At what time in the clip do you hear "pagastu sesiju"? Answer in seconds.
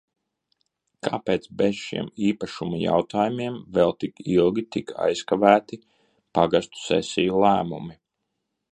6.41-7.47